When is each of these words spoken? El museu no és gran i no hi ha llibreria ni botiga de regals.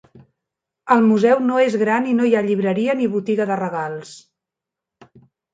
El 0.95 1.03
museu 1.09 1.43
no 1.49 1.59
és 1.65 1.77
gran 1.83 2.09
i 2.13 2.17
no 2.21 2.27
hi 2.29 2.33
ha 2.39 2.43
llibreria 2.47 2.97
ni 3.03 3.11
botiga 3.19 3.47
de 3.53 3.59
regals. 3.63 4.19